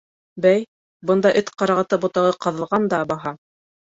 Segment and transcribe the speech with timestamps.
[0.45, 0.63] —Бәй,
[1.09, 3.35] бында эт ҡарағаты ботағы ҡаҙалған дабаһа!